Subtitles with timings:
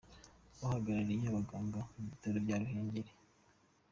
[0.63, 3.19] Uhagarariye abaganga mu bitaro bya Ruhengeri, Dr.